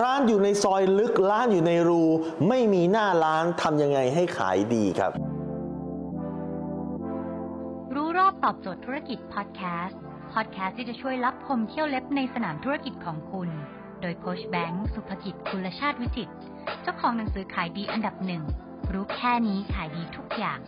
[0.00, 2.02] ร้านอยู่ในซอยลึกร้านอยู่ในรู
[2.48, 5.12] ไม่มีหน้าร้านทำยังไงให้ขายดีครับ
[7.94, 10.00] รู้รอบตอบโจทย์ธุรกิจพอดแคสต์
[10.32, 13.48] พอดแคสต์ที่จะช่วยรับพมเที่ยวเล็บในสนามธุรกิจของคุณ
[14.00, 16.30] โดยโคชแบงค์สุภกิจคุลชาติวิจิต
[16.82, 18.42] เจ้าของหนังสือขายดีอันดับหนึ่ง
[18.92, 20.58] รู้แค่นี้ขายดีทุกอย่าง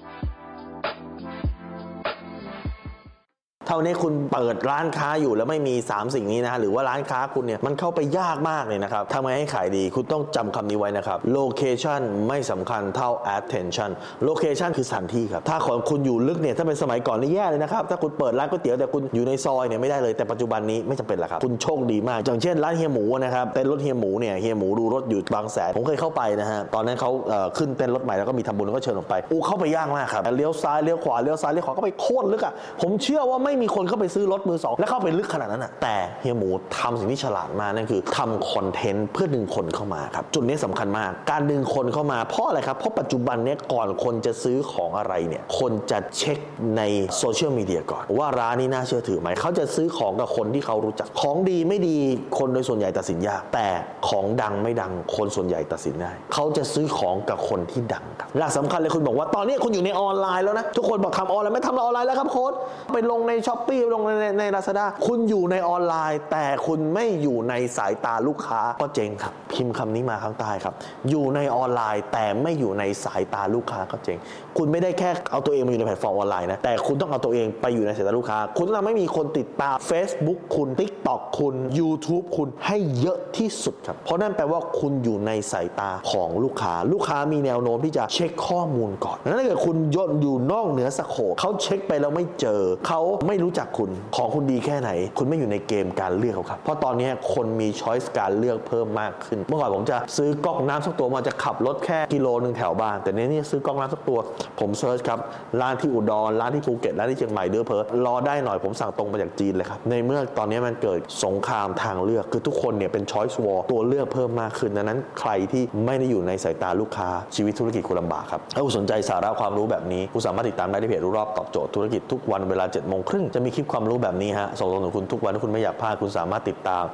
[3.68, 13.90] เท่านี้คุณเปิดร้านค้าอยู่แล้วไม่มี 3 สิ่งนี้นะหรือว่าร้านค้าคุณเนี่ยมันเข้าไปยากมากเลยนะครับทำไงให้ขายดีคุณต้องจำคำนี้ไว้นะครับ location ไม่สำคัญเท่า attention
[14.28, 46.38] location คือสถานที่ครับ ถ้าของคุณอยู่ลึกเนี่ยถ้าเป็นสมัยก่อนนี่แย่เลยนะครับ ถ้าคุณเปิดร้านก๋วยเตี๋ยวแต่คุณอยู่ในซอยเนี่ยไม่ได้เลยแต่ปัจจุบันนี้ไม่จำเป็นล้วครับ คุณโชคดีมาก อย่างเช่นร้านเฮียหมูนะครับเต้นรถเฮียหมูเนี่ยเฮียหมูดูรถอยู่บางแสนผมเคยเข้าไปนะฮะตอนนั้นเขาเอ่อขึ้นเต้นรถใหม่แล้วก็มีทำบุญแล้วก็เชิญออกไปอู้เข้าไปยากมากครับเลี้ยวซ้ายเลี้ยวขวาเลี้ยวซ้ายเลี้ยวขวาก็ไปโคตรลึกอะผมเชื่อว่าไม่มีคนเข้าไปซื้อรถมือสองและเข้าไปลึกขนาดนั้นอะแต่เฮียหมูทำสิ่งที่ฉลาดมากนั่นคือทำคอนเทนต์เพื่อดึงคนเข้ามาครับจุดนี้สำคัญมาก การดึงคนเข้ามาเพราะอะไรครับเพราะปัจจุบันเนี้ยก่อนคนจะซื้อของอะไรเนี่ยคนจะเช็ค
[46.76, 46.82] ใน
[47.18, 51.98] โซเชียลมีเดียก่อน ว่าร้านนี้น่าเชื่อถือไหมเขาจะซื้อของกับคนที่เขารู้จักของดีไม่ดี
[52.38, 53.68] คนโดยส่วนใหญ่ตัดสินยาก แต่
[54.08, 62.52] ของดังไม่ดังคนส่วนใหญ่ตัดสินได้เขาจะซื้อของกับคนที่ดังครับหลักสำคัญเลยคุณบอกว่าตอนนี้คุณอยู่ในออนไลน์แล้วนะทุกคนบอกทำออนไลน์ไม่ทำออนไลน์แล้วครับโค้ด
[62.92, 70.74] ไปลงใน Shopee ลงในในลาซาด้าคุณอยู่ในออนไลน์ แต่คุณไม่อยู่ในสายตาลูกค้าก็เจ๊งครับ พิมพ์คำนี้มาข้างใต้ครับ
[71.10, 74.18] อยู่ในออนไลน์ แต่ไม่อยู่ในสายตาลูกค้าก็เจ๊ง
[74.58, 102.96] คุณไม่ได้แค่เอาตัวเองมาอยู่ในแพลตฟอร์มออนไลน์นะแต่คุณต้องเอาตัวเองไปอยู่ในสายตาลูกค้า คุณต้องทำให้มีคนติดตาม Facebook คุณ TikTok คุณ YouTube คุณให้เยอะที่สุดครับ เพราะนั่นแปลว่าคุณอยู่ในสายตาของลูกค้า ลูกค้ามีแนวโน้มที่จะเช็คข้อมูลก่อนนั้นถ้าเกิดคุณย่นอยู่นอกเหนือ scope เขาเช็คไปแล้วไม่เจอเขาไไม่รู้จักคุณของคุณดีแค่ไหน คุณไม่อยู่ในเกมการเลือกครับเพราะตอนนี้คนมี choice การเลือกเพิ่มมากขึ้น เมื่อก่อนผมจะซื้อก๊อกน้ำสักตัวมาจะขับรถแค่กิโลหนึ่งแถวบ้าน
[103.02, 104.18] แต่เนี้นี่ซื้อก๊อกน้ำสักตัว
[104.60, 105.18] ผมเซิร์ชครับ
[105.60, 126.84] ร้านที่อุดรร้านที่ภูเก็ตร้านที่เชียงใหม่เดือเพอรอได้หน่อยผมสั่งตรงมาจากจีนเลยครับในเมื่อตอนนี้มันเกิดสงครามทางเลือกคือทุกคนเนี่ยเป็นช้อยส์วอลตัวเลือกเพิ่มมากขึ้นดังนั้นใครที่ไม่ได้อยู่ในสายตาลูกค้าชีวิตธุรกิจคุณลำบากครับถ้าคุณสนใจสาระความรู้แบบนี้คุณสามารถติดตามได้ที่เพจรู้รอบตอบโจทย์ธุรกิจทุกวันเวลา7จ็ดโมงครึ่งจะมีคลิปความรู้แบบนี้ฮะส่งตรงถึงคุณทุกวันถ้าคุณไม่อยากพลาดคุณสามารถติดตาม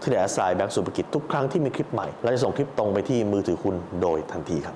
[0.00, 4.74] ที่แดสไซแบงก์สุภกิจทุกครั้งที่มีคลิปใหม่เราจะส่งคลิปตรงไปที่มือถือคุณโดยทันทีครับ